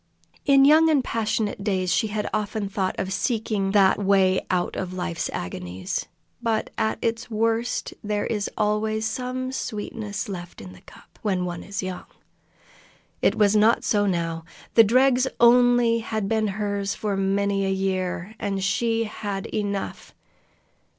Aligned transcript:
In 0.47 0.65
young 0.65 0.89
and 0.89 1.03
passionate 1.03 1.63
days 1.63 1.93
she 1.93 2.07
had 2.07 2.27
often 2.33 2.67
thought 2.67 2.95
of 2.99 3.13
seeking 3.13 3.69
that 3.73 3.99
way 3.99 4.47
out 4.49 4.75
of 4.75 4.93
life's 4.93 5.29
agonies, 5.31 6.07
but 6.41 6.71
at 6.75 6.97
its 7.03 7.29
worst 7.29 7.93
there 8.03 8.25
is 8.25 8.49
always 8.57 9.05
some 9.05 9.51
sweetness 9.51 10.27
left 10.27 10.59
in 10.59 10.73
the 10.73 10.81
cup 10.81 11.19
when 11.21 11.45
one 11.45 11.61
is 11.61 11.83
young! 11.83 12.07
It 13.21 13.35
was 13.35 13.55
not 13.55 13.83
so 13.83 14.07
now. 14.07 14.43
The 14.73 14.83
dregs 14.83 15.27
only 15.39 15.99
had 15.99 16.27
been 16.27 16.47
hers 16.57 16.95
for 16.95 17.15
many 17.15 17.63
a 17.63 17.69
year, 17.69 18.33
and 18.39 18.63
she 18.63 19.03
had 19.03 19.45
enough. 19.53 20.15